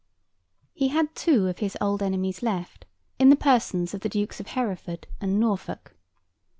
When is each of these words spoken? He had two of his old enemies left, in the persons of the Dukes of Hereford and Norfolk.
He 0.73 0.87
had 0.87 1.13
two 1.13 1.47
of 1.47 1.59
his 1.59 1.77
old 1.79 2.01
enemies 2.01 2.41
left, 2.41 2.85
in 3.19 3.29
the 3.29 3.35
persons 3.35 3.93
of 3.93 4.01
the 4.01 4.09
Dukes 4.09 4.39
of 4.39 4.47
Hereford 4.47 5.05
and 5.21 5.39
Norfolk. 5.39 5.95